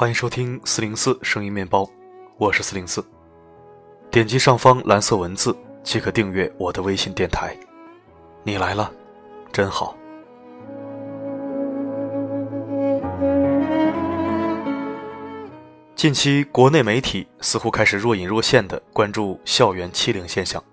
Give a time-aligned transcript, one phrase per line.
[0.00, 1.86] 欢迎收听四零四声音面包，
[2.38, 3.04] 我是四零四。
[4.10, 7.54] 点击上方蓝色文字即可订阅我的微信电台。
[8.42, 8.90] 你来了，
[9.52, 9.94] 真好。
[15.94, 20.64] 近期国内媒体似乎开始若隐若现的关注校园欺凌现象。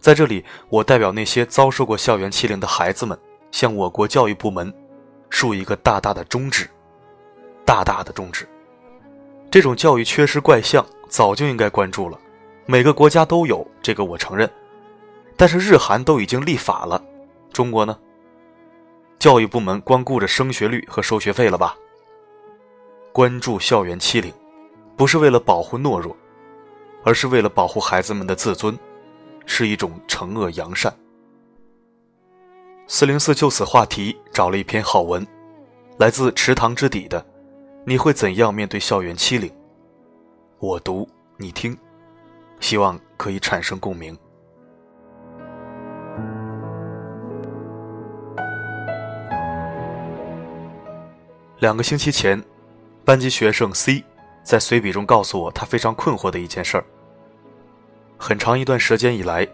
[0.00, 3.16] 在这里，我代表那些遭受过校园欺凌的孩子们，
[3.52, 4.74] 向我国教育部门
[5.30, 6.68] 竖一个大大的中指。
[7.66, 8.48] 大大的终止，
[9.50, 12.16] 这种教育缺失怪象早就应该关注了。
[12.64, 14.48] 每个国家都有这个，我承认。
[15.36, 17.04] 但是日韩都已经立法了，
[17.52, 17.98] 中国呢？
[19.18, 21.76] 教育部门光顾着升学率和收学费了吧？
[23.12, 24.32] 关注校园欺凌，
[24.96, 26.16] 不是为了保护懦弱，
[27.02, 28.78] 而是为了保护孩子们的自尊，
[29.44, 30.94] 是一种惩恶扬善。
[32.86, 35.26] 四零四就此话题找了一篇好文，
[35.98, 37.26] 来自池塘之底的。
[37.88, 39.48] 你会怎样面对校园欺凌？
[40.58, 41.78] 我读你听，
[42.58, 44.18] 希望可以产生共鸣。
[51.60, 52.42] 两个星期前，
[53.04, 54.02] 班级学生 C
[54.42, 56.84] 在随笔中告诉我，他非常困惑的一件事儿。
[58.18, 59.46] 很长一段时间以来，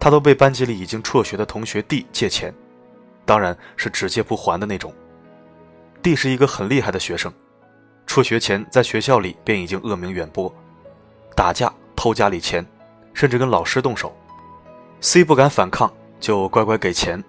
[0.00, 2.52] 他都被班级里已经辍学的同学 D 借钱，
[3.24, 4.92] 当然是只借不还的那种。
[6.02, 7.32] D 是一个很厉害的学生。
[8.08, 10.52] 辍学前，在学校里便已经恶名远播，
[11.36, 12.66] 打架、偷家里钱，
[13.12, 14.16] 甚至跟老师动手。
[15.02, 17.22] C 不敢反抗，就乖乖给钱。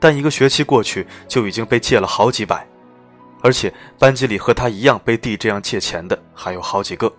[0.00, 2.66] 但一个学期过去，就已经被借了好几百，
[3.40, 7.10] 而且班级里和他一样被 D 这样借钱的还有好几个。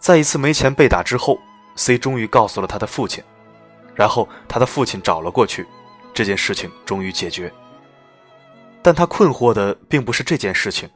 [0.00, 1.38] 在一次没钱被打之后
[1.76, 3.22] ，C 终于告诉了他的父亲，
[3.94, 5.64] 然后他的父亲找了过去，
[6.12, 7.52] 这件事情终于解决。
[8.82, 10.90] 但他困惑的并不是这件事情。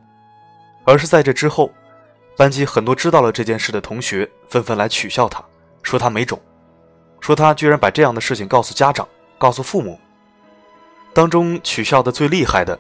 [0.91, 1.71] 而是在这之后，
[2.37, 5.41] 班级很多知道了这件事的同学纷纷来取笑他，
[5.85, 6.37] 说他没种，
[7.21, 9.07] 说他居然把这样的事情告诉家长、
[9.39, 9.97] 告诉父母。
[11.13, 12.77] 当中取笑的最厉害的，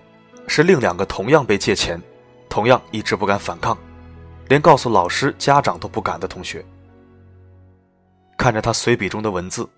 [0.49, 2.03] 是另两个同样被借钱、
[2.49, 3.79] 同样一直不敢反抗，
[4.49, 6.67] 连告诉老师、家长都不敢的同学。
[8.37, 9.69] 看着他随笔中的文字，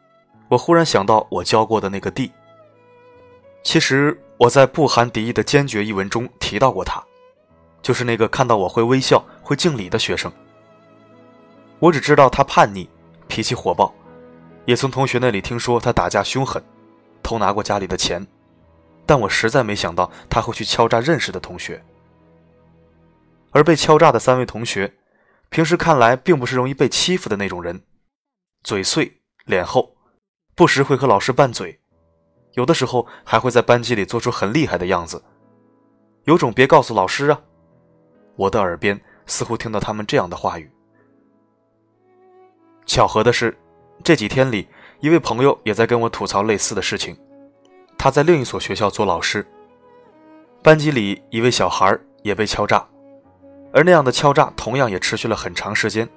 [0.48, 2.32] 我忽然想到我教过的那个 D。
[3.62, 7.04] 其实我在不含敌意的坚决一文中提到过他。
[7.82, 10.32] 就是那个看到我会微笑、会敬礼的学生。
[11.80, 12.88] 我只知道他叛逆、
[13.26, 13.92] 脾气火爆，
[14.64, 16.62] 也从同学那里听说他打架凶狠，
[17.22, 18.24] 偷拿过家里的钱。
[19.04, 21.84] 但我实在没想到他会去敲诈认识的同学。
[23.50, 24.94] 而被敲诈的三位同学，
[25.50, 27.82] 平时看来并不是容易被欺负的那种人，
[28.62, 29.96] 嘴碎、脸厚，
[30.54, 31.80] 不时会和老师拌嘴，
[32.52, 35.22] 有的时候还会在班级里做出很厉害的样子，
[36.24, 37.40] 有种别告诉老师啊。
[38.36, 40.70] 我的耳边似乎听到他们这样的话语。
[42.86, 43.56] 巧合的是，
[44.02, 44.66] 这几天里，
[45.00, 47.16] 一位朋友也在跟我吐槽类似的事情。
[47.96, 49.46] 他在另一所学校做老师，
[50.62, 52.84] 班级里一位小孩也被敲诈，
[53.72, 56.08] 而那样的敲诈同样也持续了很长时间。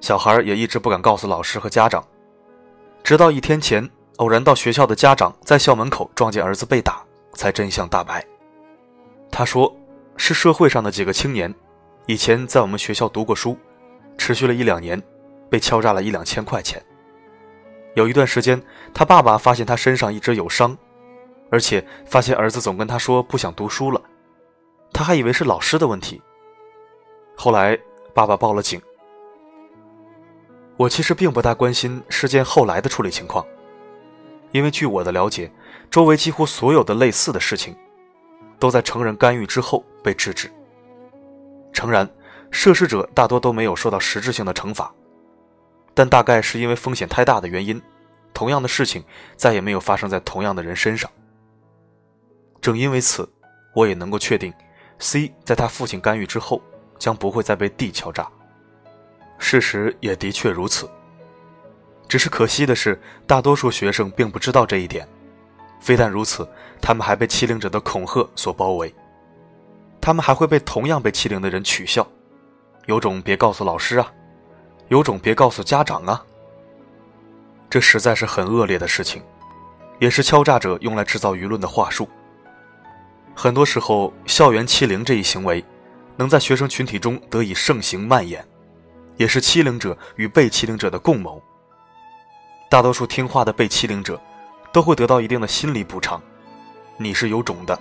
[0.00, 2.04] 小孩也一直不敢告诉老师和家长，
[3.04, 7.02] 直到一天前，偶然到学校的家长在校门口撞见儿子被打，
[7.34, 8.26] 才真相大白。
[9.30, 9.74] 他说。
[10.16, 11.54] 是社会上的几个青年，
[12.06, 13.56] 以前在我们学校读过书，
[14.16, 15.00] 持续了一两年，
[15.50, 16.82] 被敲诈了一两千块钱。
[17.94, 18.60] 有一段时间，
[18.92, 20.76] 他爸爸发现他身上一直有伤，
[21.50, 24.00] 而且发现儿子总跟他说不想读书了，
[24.92, 26.20] 他还以为是老师的问题。
[27.36, 27.78] 后来
[28.14, 28.80] 爸爸报了警。
[30.76, 33.46] 我其实并不大关心事件后来的处理情况，
[34.52, 35.50] 因为据我的了解，
[35.90, 37.76] 周围几乎所有的类似的事情。
[38.58, 40.48] 都在成人干预之后被制止。
[41.72, 42.08] 诚然，
[42.52, 44.94] 涉事者大多都没有受到实质性的惩罚，
[45.94, 47.82] 但大概是因为风险太大的原因，
[48.32, 49.04] 同样的事情
[49.36, 51.10] 再也没有发生在同样的人身上。
[52.60, 53.28] 正因为此，
[53.74, 54.54] 我也能够确定
[55.00, 56.62] ，C 在他父亲干预之后
[57.00, 58.28] 将不会再被 D 敲诈。
[59.38, 60.88] 事实也的确如此。
[62.06, 62.96] 只是可惜的是，
[63.26, 65.06] 大多数学生并不知道这一点。
[65.80, 66.48] 非但如此，
[66.80, 68.94] 他们还被欺凌者的恐吓所包围，
[70.06, 72.06] 他们还会被同样被欺凌的人取笑，
[72.84, 74.08] 有种别告诉老师啊，
[74.86, 76.24] 有种别告诉家长啊。
[77.68, 79.20] 这实在是很恶劣的事情，
[79.98, 82.08] 也是敲诈者用来制造舆论的话术。
[83.34, 85.64] 很多时候，校园欺凌这一行为，
[86.14, 88.46] 能在学生群体中得以盛行蔓延，
[89.16, 91.42] 也是欺凌者与被欺凌者的共谋。
[92.70, 94.20] 大多数听话的被欺凌者。
[94.72, 96.20] 都会得到一定的心理补偿，
[96.98, 97.76] 你是有种的，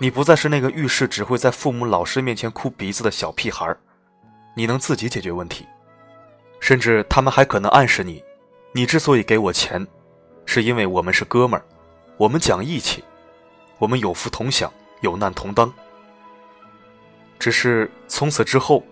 [0.00, 3.76] 你不再是那个遇事只会在父母、老师面前哭鼻子的小屁孩
[4.54, 5.66] 你能自己解决问题，
[6.60, 8.22] 甚至他们还可能暗示你，
[8.72, 9.84] 你之所以给我钱，
[10.46, 11.64] 是因为我们是哥们儿，
[12.16, 13.02] 我们讲义气，
[13.78, 15.72] 我们有福同享，有难同当。
[17.38, 18.84] 只是从此之后，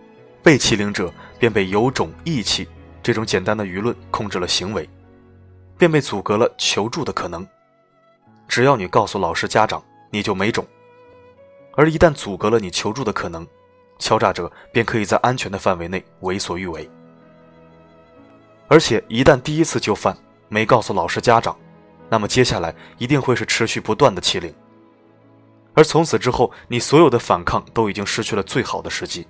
[0.43, 2.69] 被欺凌者便被有种义气
[3.02, 4.88] 这种简单的舆论控制了行为，
[5.79, 7.47] 便被阻隔了求助的可能。
[8.49, 10.64] 只要你告诉老师、家长，你就没种；
[11.76, 13.46] 而一旦阻隔了你求助的可能，
[13.99, 16.88] 敲诈者便可以在安全的范围内为所欲为，
[18.67, 20.17] 而且一旦第一次就范，
[20.49, 21.56] 没告诉老师家长，
[22.08, 24.52] 那么接下来一定会是持续不断的欺凌，
[25.75, 29.26] 而从此之后，你所有的反抗都已经失去了最好的时机。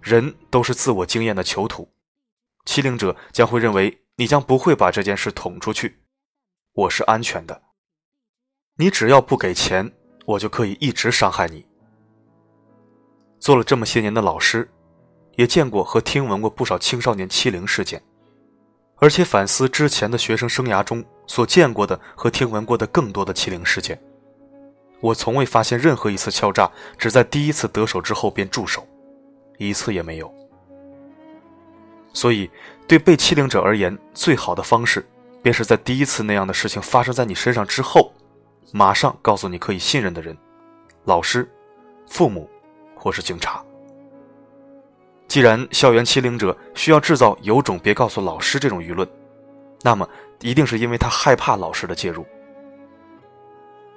[0.00, 1.92] 人都是自我经验的囚徒，
[2.64, 6.02] 欺凌者将会认为你将不会把这件事捅出去，
[6.72, 7.62] 我是安全的，
[8.76, 9.92] 你只要不给钱，
[10.24, 11.64] 我就可以一直伤害你。
[13.38, 14.70] 做了这么些年的老师，
[15.36, 18.02] 也见过和听闻过不少青少年欺凌事件，
[18.96, 23.98] 而且反思之前的学生生涯中所见过的和听闻过的更多的欺凌事件，
[25.00, 28.86] 我从未发现任何一次敲诈只在第一次得手之后便住手，
[29.56, 30.32] 一次也没有。
[32.12, 32.50] 所以，
[32.86, 35.08] 对被欺凌者而言，最好的方式，
[35.42, 38.12] 便是在第一次那样的事情发生在你身上之后，
[38.72, 40.36] 马上告诉你可以信任的人，
[41.04, 41.50] 老师、
[42.06, 42.48] 父母。
[43.02, 43.64] 或是警察。
[45.26, 49.08] 既然校园欺凌者需要制造“有种别告诉老师”这种舆论，
[49.80, 50.06] 那么
[50.40, 52.26] 一定是因为他害怕老师的介入。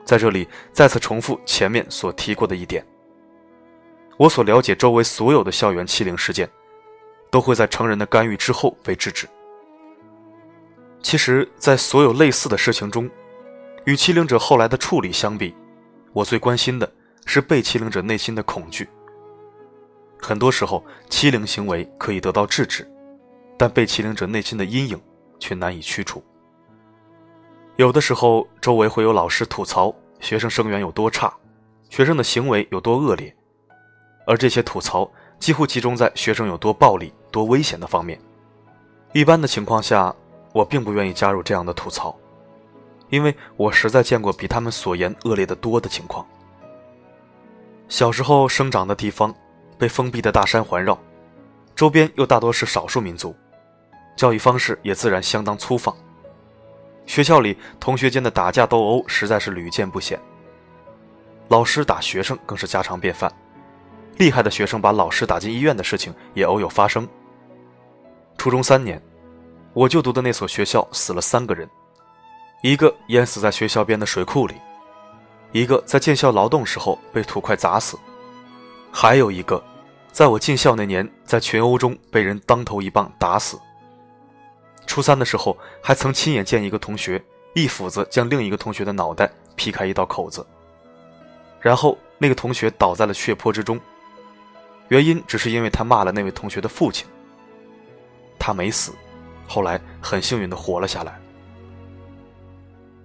[0.05, 2.81] 在这里再次重复前面所提过的一点：
[4.15, 6.49] 我所了解周围所有的校园欺凌事件，
[7.29, 9.27] 都会在成人的干预之后被制止。
[11.01, 13.09] 其实，在所有类似的事情中，
[13.85, 15.55] 与欺凌者后来的处理相比，
[16.11, 16.91] 我最关心的。
[17.25, 18.85] 是被欺凌者内心的恐惧。
[20.21, 22.85] 很多时候，欺凌行为可以得到制止，
[23.57, 25.01] 但被欺凌者内心的阴影
[25.39, 26.21] 却难以驱除。
[27.77, 31.33] 有的时候，周围会有老师吐槽学生生源有多差，
[31.89, 33.33] 学生的行为有多恶劣，
[34.27, 35.09] 而这些吐槽
[35.39, 38.19] 几乎集中在学生有多暴力、多危险的方面。
[39.13, 40.13] 一般的情况下，
[40.51, 42.13] 我并不愿意加入这样的吐槽，
[43.13, 46.25] 因为我实在见过比他们所言恶劣的多的情况。
[47.87, 49.31] 小时候生长的地方，
[49.77, 50.97] 被封闭的大山环绕，
[51.75, 53.35] 周边又大多是少数民族，
[54.15, 55.95] 教育方式也自然相当粗放。
[57.05, 60.19] 学校里同学间的打架斗殴实在是屡见不鲜，
[61.49, 63.31] 老师打学生更是家常便饭，
[64.17, 67.07] 厉害的学生把老师打进医院的事情也偶有发生。
[68.39, 68.99] 初中三年，
[69.73, 71.69] 我就读的那所学校死了三个人，
[72.63, 74.55] 一个淹死在学校边的水库里。
[75.51, 77.99] 一个在建校劳动时候被土块砸死，
[78.89, 79.61] 还有一个，
[80.13, 83.59] 在我进校那年在群殴中被人当头一棒打死。
[84.87, 87.21] 初三的时候还曾亲眼见一个同学
[87.53, 90.45] 一斧子将另一个同学的脑袋劈开一道口子，
[91.59, 93.77] 然后那个同学倒在了血泊之中，
[94.87, 97.05] 原因只是因为他骂了那位同学的父亲。
[98.39, 98.93] 他没死，
[99.49, 101.19] 后来很幸运的活了下来。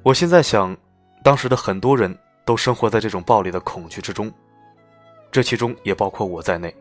[0.09, 0.75] 我现在想，
[1.23, 2.19] 当时的很多人。
[2.47, 4.33] 都生活在这种暴力的恐惧之中，
[5.31, 6.75] 这其中也包括我在内。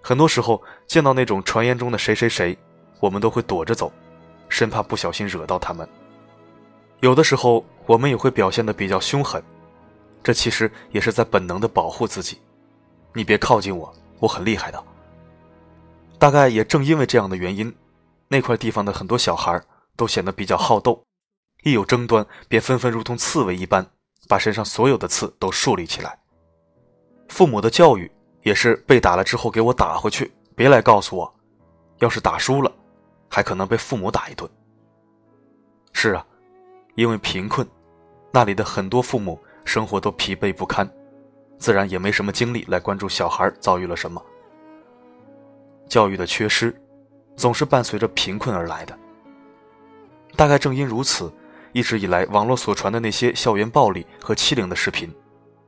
[0.00, 2.56] 很多时候见到那种传言中的谁谁谁，
[2.98, 3.92] 我们都会躲着走，
[4.48, 5.86] 生怕不小心惹到他们。
[7.00, 9.44] 有的时候我们也会表现得比较凶狠，
[10.22, 12.40] 这其实也是在本能的保护自己。
[13.12, 14.82] 你别靠近我，我很厉害的。
[16.18, 17.70] 大概也正因为这样的原因，
[18.28, 19.60] 那块地方的很多小孩
[19.94, 21.04] 都显得比较好斗，
[21.62, 23.86] 一有争端便纷纷如同刺猬一般。
[24.28, 26.18] 把身上所有的刺都竖立起来。
[27.28, 28.10] 父母的教育
[28.42, 31.34] 也是被打了之后给我打回去，别来告诉我，
[31.98, 32.72] 要是打输了，
[33.28, 34.48] 还可能被父母打一顿。
[35.92, 36.24] 是啊，
[36.94, 37.68] 因为贫困，
[38.30, 40.88] 那里的很多父母生活都疲惫不堪，
[41.58, 44.24] 自然也没什么精力来关注小孩遭遇了什么。
[45.88, 46.74] 教育的缺失，
[47.36, 48.98] 总是伴随着贫困而来的。
[50.36, 51.30] 大概正因如此。
[51.72, 55.10] 一直以来，网络所传的那些校园暴力和欺凌的视频，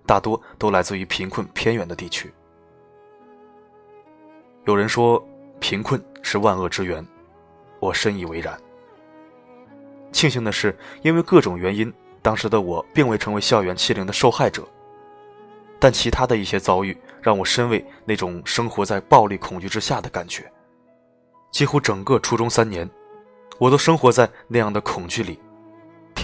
[0.07, 2.33] 大多都来自于贫困偏远的地区。
[4.67, 5.23] 有人说，
[5.61, 7.07] 贫困是万恶之源，
[7.81, 8.59] 我深以为然。
[10.13, 11.93] 庆幸的是，因为各种原因，
[12.23, 14.67] 当时的我并未成为校园欺凌的受害者。
[15.81, 20.51] 但其他的一些遭遇，让我深为那种生活在暴力恐惧之下的感觉。
[21.51, 22.89] 几乎整个初中三年，
[23.59, 25.39] 我都生活在那样的恐惧里。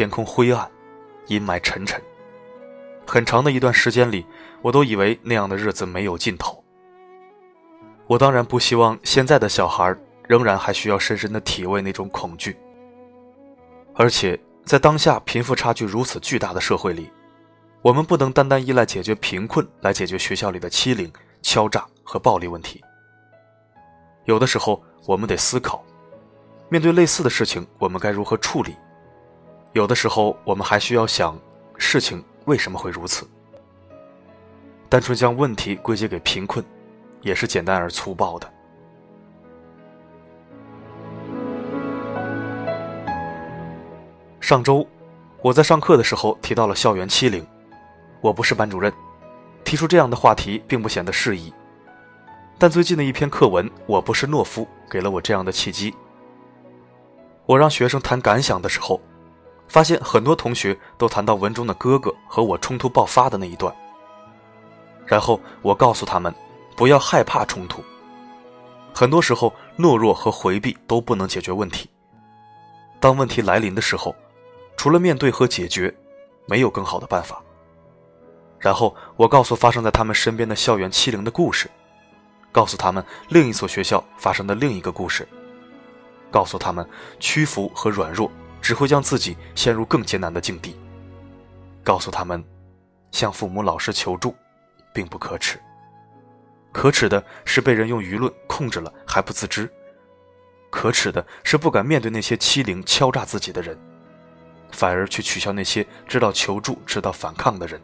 [0.00, 0.66] 天空灰暗，
[1.26, 2.00] 阴霾沉沉。
[3.07, 4.25] 很长的一段时间里，
[4.62, 6.64] 我都以为那样的日子没有尽头。
[8.07, 9.95] 我当然不希望现在的小孩
[10.26, 12.57] 仍然还需要深深的体味那种恐惧。
[13.95, 17.12] 而且在当下贫富差距如此巨大的社会里，
[17.83, 22.83] 我们不能单单依赖解决贫困来解决学校里的欺凌、敲诈和暴力问题。
[24.25, 25.85] 有的时候，我们得思考，
[26.71, 28.75] 面对类似的事情，我们该如何处理。
[29.73, 31.39] 有的时候，我们还需要想，
[31.77, 33.29] 事情为什么会如此。
[34.89, 36.65] 单纯将问题归结给贫困，
[37.21, 38.53] 也是简单而粗暴的。
[44.41, 44.85] 上周，
[45.41, 47.47] 我在上课的时候提到了校园欺凌。
[48.21, 48.93] 我不是班主任，
[49.62, 51.55] 提出这样的话题并不显得适宜。
[52.59, 55.95] 但最近的一篇课文《我不是懦夫》给了我这样的契机。
[57.47, 59.00] 我让学生谈感想的时候，
[59.71, 63.75] 发现很多同学都谈到文中的哥哥和我冲突爆发的那一段。
[65.07, 66.35] 然后我告诉他们，
[66.77, 67.83] 不要害怕冲突。
[68.93, 71.89] 很多时候，懦弱和回避都不能解决问题。
[72.99, 74.15] 当问题来临的时候，
[74.77, 75.95] 除了面对和解决，
[76.47, 77.41] 没有更好的办法。
[78.59, 81.71] 然后我告诉发生在他们身边的校园欺凌的故事。
[82.53, 85.27] 告诉他们另一所学校发生的另一个故事。
[86.29, 86.85] 告诉他们，
[87.21, 88.29] 屈服和软弱
[88.61, 90.76] 只会将自己陷入更艰难的境地。
[91.83, 92.45] 告诉他们，
[93.11, 94.35] 向父母、老师求助，
[94.93, 95.59] 并不可耻。
[96.73, 99.69] 可耻的是被人用舆论控制了还不自知。
[100.71, 103.76] 可耻的是不敢面对那些欺凌、敲诈自己的人，
[104.71, 107.81] 反而去取笑那些知道求助、知道反抗的人。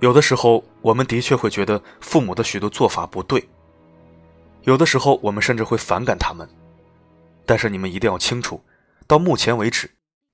[0.00, 3.40] 有的时候，我们的确会觉得父母的许多做法不对；
[4.62, 6.48] 有的时候，我们甚至会反感他们。
[7.44, 8.62] 但是，你们一定要清楚，
[9.06, 9.90] 到目前为止，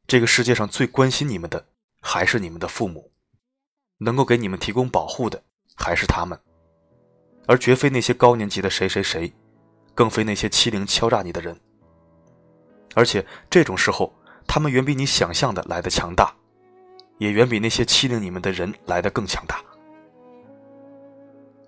[0.06, 1.66] 这个世界上最关心你们的
[2.00, 3.10] 还是你们的父母，
[3.98, 5.42] 能够给你们提供保护的
[5.76, 6.38] 还是他们，
[7.46, 9.32] 而绝非那些高年级的谁谁谁，
[9.94, 11.58] 更非那些欺凌敲诈你的人。
[12.94, 14.12] 而且，这种时候，
[14.46, 16.34] 他们远比你想象的来的强大。
[17.18, 19.60] 也远比那些欺凌你们的人来的更强大。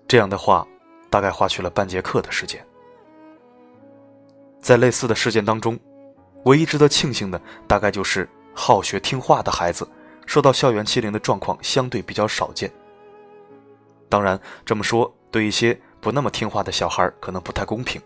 [0.07, 0.65] 这样的话，
[1.09, 2.65] 大概花去了半节课的时间。
[4.61, 5.79] 在类似的事件当中，
[6.45, 9.87] 唯一值得庆幸的，大概就是好学听话的孩子
[10.25, 12.71] 受到校园欺凌的状况相对比较少见。
[14.07, 18.01] 当然，这么说对一些不那么听话的小孩可能不太公平。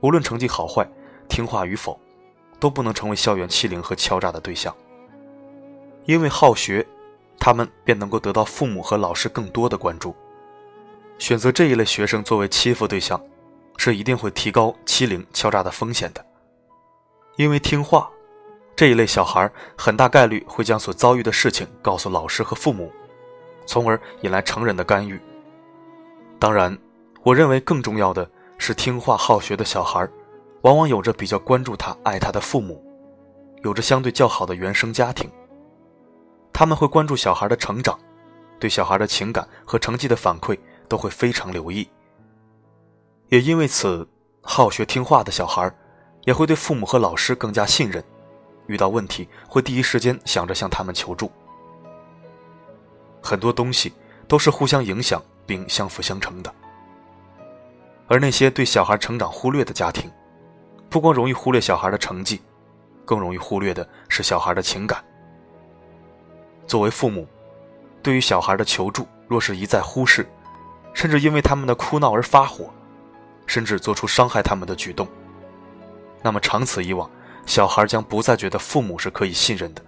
[0.00, 0.88] 无论成绩好坏，
[1.28, 1.98] 听话与否，
[2.58, 4.74] 都不能成为校园欺凌和敲诈的对象。
[6.06, 6.86] 因为好学，
[7.38, 10.14] 他们便能够得到父母和老师更多的关注。
[11.18, 13.22] 选择这一类学生作为欺负对象，
[13.82, 16.22] 是一定会提高欺凌敲诈的风险的。
[17.36, 18.10] 因为听话，
[18.76, 22.92] 这一类小孩很大概率会将所遭遇的事情告诉老师和父母，
[23.64, 25.18] 从而引来成人的干预。
[26.38, 26.76] 当然，
[27.22, 30.06] 我认为更重要的是，听话好学的小孩，
[30.60, 32.84] 往往有着比较关注他、爱他的父母，
[33.62, 35.30] 有着相对较好的原生家庭。
[36.52, 37.98] 他们会关注小孩的成长，
[38.58, 41.88] 对小孩的情感和成绩的反馈都会非常留意。
[43.30, 44.06] 也因为此，
[44.42, 45.72] 好学听话的小孩
[46.24, 48.02] 也会对父母和老师更加信任，
[48.66, 51.30] 遇到问题会第一时间想着向他们求助。
[53.22, 53.92] 很多东西
[54.26, 56.52] 都是互相影响并相辅相成的。
[58.08, 60.10] 而那些对小孩成长忽略的家庭，
[60.88, 62.42] 不光容易忽略小孩的成绩，
[63.04, 65.04] 更容易忽略的是小孩的情感。
[66.66, 67.28] 作为父母，
[68.02, 70.28] 对于小孩的求助，若是一再忽视，
[70.92, 72.68] 甚至因为他们的哭闹而发火，
[73.50, 75.08] 甚至做出伤害他们的举动，
[76.22, 77.10] 那么长此以往，
[77.46, 79.82] 小孩将不再觉得父母是可以信任的，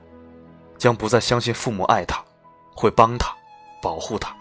[0.76, 2.20] 将不再相信父母爱他，
[2.74, 3.32] 会帮他，
[3.80, 4.34] 保护他。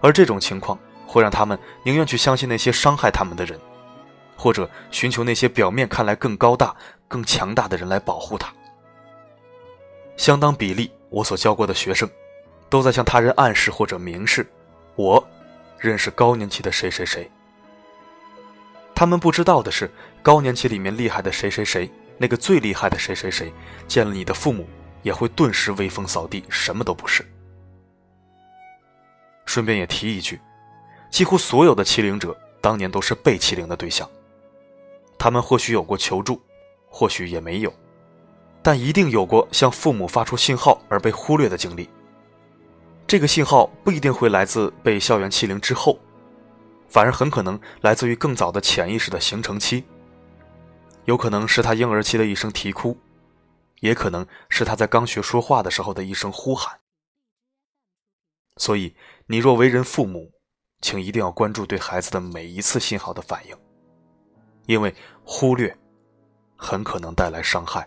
[0.00, 3.58] 而这种情况会让他们宁愿去相信那些伤害他们的人，
[4.36, 6.72] 或者寻求那些表面看来更高大、
[7.08, 8.54] 更强大的人来保护他。
[10.16, 12.08] 相当比例，我所教过的学生，
[12.70, 14.48] 都在向他人暗示或者明示，
[14.94, 15.26] 我
[15.78, 17.30] 认识高年级的谁谁谁。
[18.94, 19.90] 他们不知道的是，
[20.22, 23.52] 高年级里面厉害的谁谁谁，那个最厉害的谁谁谁，
[23.88, 24.68] 见了你的父母，
[25.02, 27.26] 也会顿时威风扫地，什么都不是。
[29.46, 30.40] 顺便也提一句，
[31.10, 34.08] 几乎所有的欺凌者当年都是被欺凌的对象，
[35.18, 36.40] 他们或许有过求助，
[36.88, 37.72] 或许也没有。
[38.62, 41.86] 但一定有过向父母发出信号而被忽略的经历。
[43.06, 45.98] 这个信号不一定会来自被校园欺凌之后，
[46.88, 49.84] 反而很可能来自于更早的潜意识的形成期。
[51.04, 52.96] 有可能是他婴儿期的一声啼哭，
[53.80, 56.80] 也可能是他在刚学说话的时候的一声呼喊。
[58.56, 58.96] 所以，
[59.26, 60.32] 你若为人父母，
[60.80, 63.56] 请一定要关注对孩子的每一次信号的反应，
[64.66, 64.94] 因为
[65.24, 65.76] 忽略
[66.56, 67.86] 很可能带来伤害。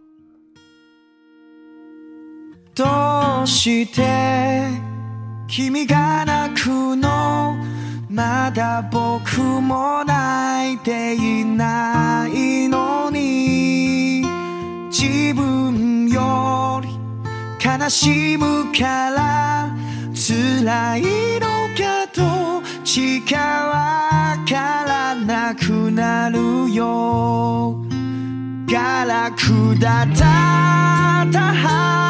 [2.73, 4.69] どうして
[5.47, 7.55] 君が泣くの
[8.09, 14.23] まだ僕も泣いていないのに
[14.89, 16.89] 自分より
[17.63, 19.75] 悲しむから
[20.13, 21.01] 辛い
[21.39, 27.75] のかどっちからなくなるよ。
[28.67, 32.00] ガラクだったは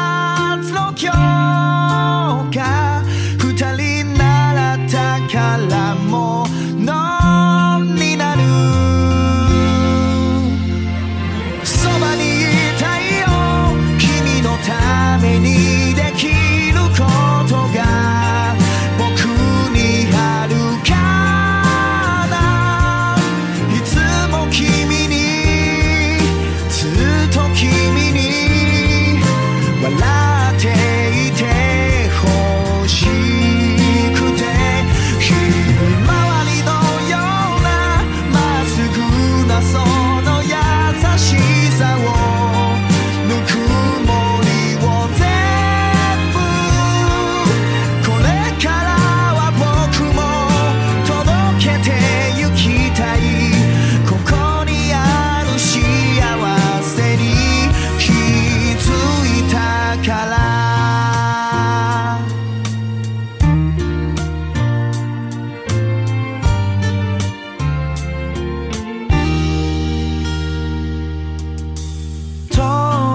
[1.02, 1.81] cure.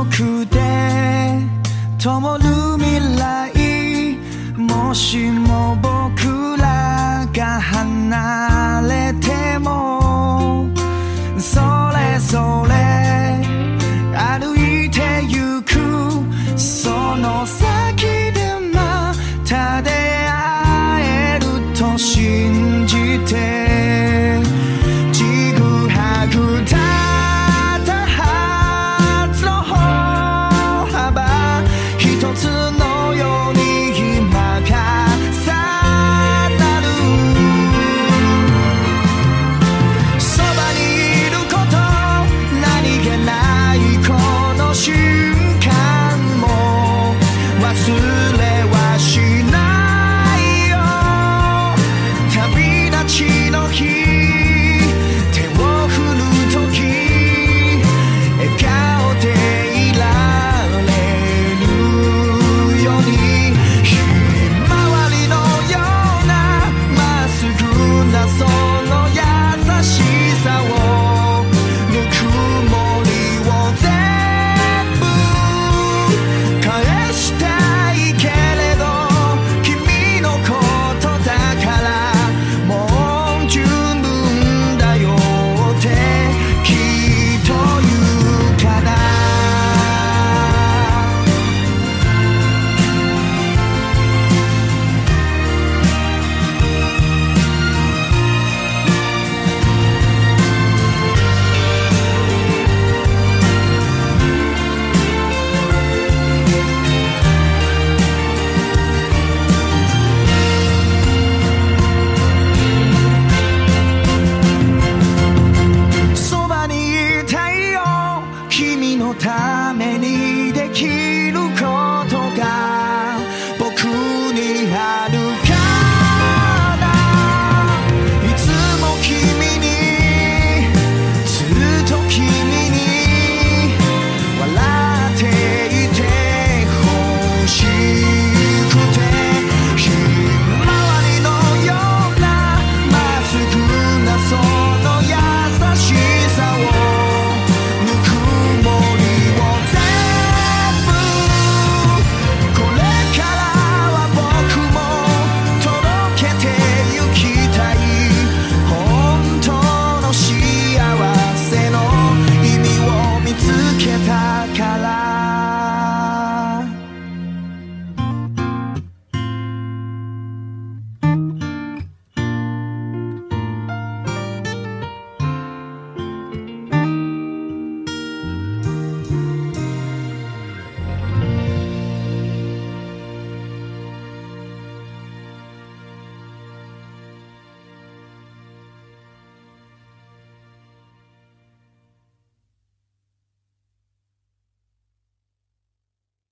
[0.10, 0.58] くで
[1.98, 2.44] 灯る
[2.78, 4.18] 未来
[4.58, 10.70] もしも僕らが離れても
[11.38, 11.60] そ
[11.96, 13.07] れぞれ